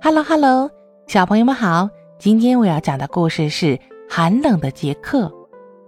[0.00, 0.70] Hello Hello，
[1.08, 1.90] 小朋友们好！
[2.20, 3.76] 今天我要讲的故事是
[4.08, 5.24] 《寒冷的杰克》。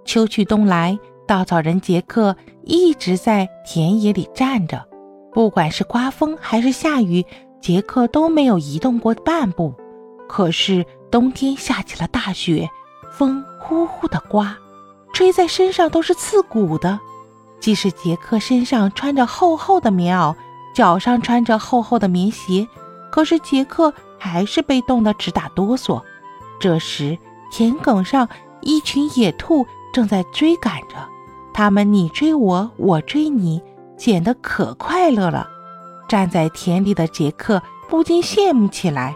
[0.05, 0.99] 秋去冬来，
[1.29, 4.85] 稻草人杰克一直在田野里站着，
[5.33, 7.25] 不管是刮风还是下雨，
[7.61, 9.73] 杰克都没有移动过半步。
[10.29, 12.69] 可是冬天下起了大雪，
[13.13, 14.59] 风呼呼的刮，
[15.13, 16.99] 吹在身上都是刺骨的。
[17.61, 20.35] 即使杰克身上穿着厚厚的棉袄，
[20.75, 22.67] 脚上穿着厚厚的棉鞋。
[23.11, 26.03] 可是杰克还是被冻得直打哆嗦。
[26.59, 27.19] 这时，
[27.51, 28.29] 田埂上
[28.61, 30.97] 一群野兔正在追赶着，
[31.53, 33.63] 他们你追我，我追你，
[33.97, 35.49] 捡得可快乐了。
[36.09, 39.15] 站在田里的杰克不禁羡慕起来：“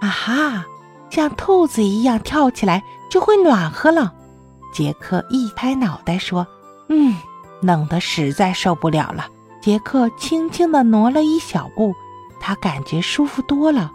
[0.00, 0.66] 啊哈，
[1.10, 4.14] 像兔子一样跳起来就会暖和了。”
[4.72, 6.46] 杰克一拍脑袋说
[6.88, 7.16] ：“嗯，
[7.60, 9.26] 冷得实在受不了了。”
[9.60, 11.92] 杰克轻轻地挪了一小步。
[12.40, 13.92] 他感觉舒服多了，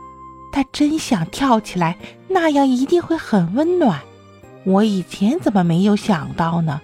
[0.51, 1.97] 他真想跳起来，
[2.27, 4.01] 那样一定会很温暖。
[4.65, 6.81] 我以前怎么没有想到呢？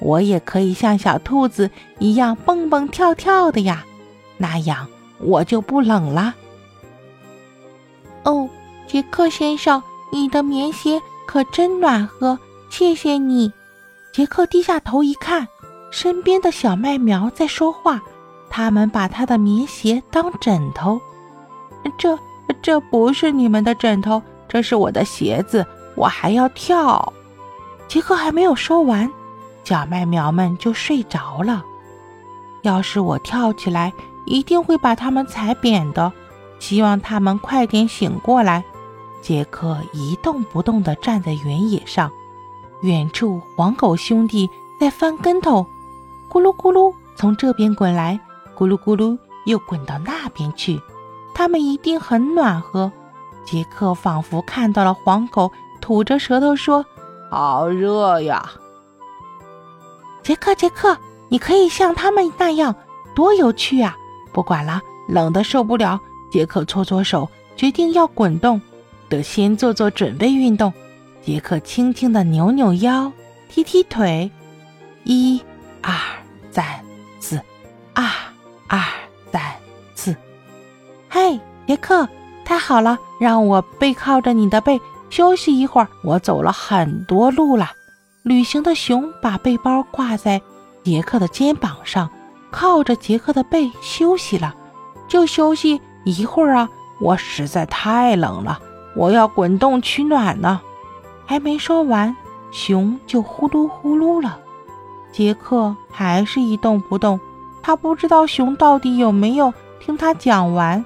[0.00, 3.84] 我也可以像小兔子一样蹦蹦跳跳的呀，
[4.38, 6.34] 那样我就不冷了。
[8.24, 8.48] 哦，
[8.86, 12.38] 杰克先生，你的棉鞋可真暖和，
[12.70, 13.52] 谢谢你。
[14.10, 15.46] 杰克低下头一看，
[15.90, 18.00] 身边的小麦苗在说话。
[18.50, 21.00] 他们把他的棉鞋当枕头，
[21.96, 22.18] 这
[22.60, 27.12] 这不是你们的枕头，这是我的鞋子，我还要跳。
[27.88, 29.10] 杰克还没有说完，
[29.64, 31.64] 小麦苗们就睡着了。
[32.62, 33.92] 要是我跳起来，
[34.26, 36.12] 一定会把他们踩扁的。
[36.58, 38.62] 希望他们快点醒过来。
[39.22, 42.10] 杰克一动不动地站在原野上，
[42.82, 45.66] 远处黄狗兄弟在翻跟头，
[46.28, 48.20] 咕噜咕噜从这边滚来。
[48.60, 49.16] 咕噜咕噜，
[49.46, 50.78] 又滚到那边去。
[51.34, 52.92] 它们一定很暖和。
[53.46, 56.84] 杰克仿佛看到了黄狗，吐着舌头说
[57.32, 58.50] ：“好热呀！”
[60.22, 60.94] 杰克，杰克，
[61.30, 62.74] 你可以像他们那样，
[63.14, 63.96] 多有趣啊！
[64.30, 65.98] 不管了，冷的受不了。
[66.30, 68.60] 杰克搓搓手，决定要滚动，
[69.08, 70.70] 得先做做准备运动。
[71.22, 73.10] 杰克轻轻地扭扭腰，
[73.48, 74.30] 踢踢腿，
[75.04, 75.42] 一、
[75.80, 75.94] 二、
[76.50, 76.84] 三、
[77.18, 77.40] 四，
[78.72, 78.80] 二
[79.32, 79.42] 三
[79.96, 80.14] 四，
[81.08, 82.08] 嘿，杰克，
[82.44, 85.88] 太好了，让我背靠着你的背休息一会儿。
[86.04, 87.72] 我走了很多路了。
[88.22, 90.40] 旅行的熊把背包挂在
[90.84, 92.08] 杰克的肩膀上，
[92.52, 94.54] 靠着杰克的背休息了。
[95.08, 96.68] 就休息一会儿啊！
[97.00, 98.60] 我实在太冷了，
[98.94, 100.60] 我要滚动取暖呢。
[101.26, 102.16] 还没说完，
[102.52, 104.38] 熊就呼噜呼噜了。
[105.10, 107.18] 杰克还是一动不动。
[107.62, 110.84] 他不知道熊到底有没有听他讲完。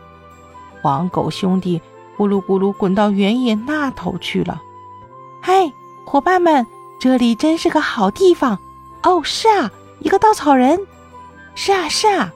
[0.83, 1.81] 黄狗兄弟
[2.17, 4.61] 咕噜咕噜滚到原野那头去了。
[5.41, 5.73] 嗨，
[6.05, 6.67] 伙伴们，
[6.99, 8.59] 这里真是个好地方。
[9.03, 9.71] 哦，是啊，
[10.01, 10.79] 一个稻草人。
[11.55, 12.33] 是啊，是啊。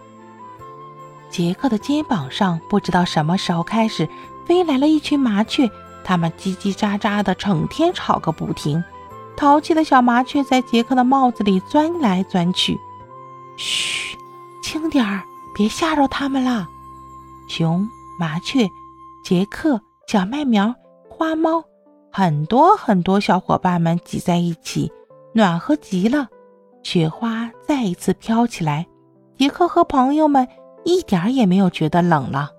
[1.31, 4.09] 杰克的肩膀上不知道什么时候开始
[4.47, 5.71] 飞来了一群麻雀，
[6.03, 8.83] 它们叽叽喳喳的，整天吵个不停。
[9.37, 12.81] 淘气的小麻雀在杰克的帽子里钻来钻去。
[13.57, 14.08] 嘘。
[14.69, 15.23] 轻点儿，
[15.55, 16.69] 别吓着他们了。
[17.49, 18.69] 熊、麻雀、
[19.25, 20.75] 杰克、小麦苗、
[21.09, 21.65] 花猫，
[22.13, 24.93] 很多很多小伙伴们挤在一起，
[25.33, 26.29] 暖和极了。
[26.83, 28.87] 雪花再一次飘起来，
[29.39, 30.47] 杰克和朋友们
[30.85, 32.51] 一点儿也没有觉得冷了。